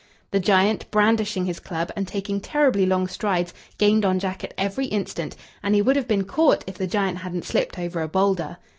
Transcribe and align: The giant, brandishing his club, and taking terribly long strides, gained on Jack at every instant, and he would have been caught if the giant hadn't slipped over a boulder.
The 0.31 0.39
giant, 0.39 0.89
brandishing 0.89 1.45
his 1.45 1.59
club, 1.59 1.91
and 1.95 2.07
taking 2.07 2.39
terribly 2.41 2.87
long 2.87 3.07
strides, 3.07 3.53
gained 3.77 4.03
on 4.03 4.17
Jack 4.17 4.43
at 4.43 4.55
every 4.57 4.87
instant, 4.87 5.35
and 5.61 5.75
he 5.75 5.83
would 5.83 5.95
have 5.95 6.07
been 6.07 6.23
caught 6.23 6.63
if 6.65 6.73
the 6.79 6.87
giant 6.87 7.19
hadn't 7.19 7.45
slipped 7.45 7.77
over 7.77 8.01
a 8.01 8.07
boulder. 8.07 8.57